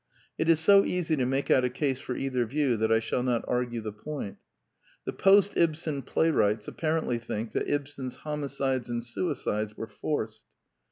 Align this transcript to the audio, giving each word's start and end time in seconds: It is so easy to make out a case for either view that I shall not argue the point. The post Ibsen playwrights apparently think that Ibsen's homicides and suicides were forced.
It 0.39 0.49
is 0.49 0.59
so 0.59 0.83
easy 0.83 1.15
to 1.15 1.27
make 1.27 1.51
out 1.51 1.63
a 1.63 1.69
case 1.69 1.99
for 1.99 2.15
either 2.15 2.43
view 2.43 2.75
that 2.75 2.91
I 2.91 2.99
shall 2.99 3.21
not 3.21 3.45
argue 3.47 3.81
the 3.81 3.91
point. 3.93 4.37
The 5.05 5.13
post 5.13 5.55
Ibsen 5.55 6.01
playwrights 6.01 6.67
apparently 6.67 7.19
think 7.19 7.51
that 7.51 7.69
Ibsen's 7.69 8.15
homicides 8.25 8.89
and 8.89 9.03
suicides 9.03 9.77
were 9.77 9.85
forced. 9.85 10.45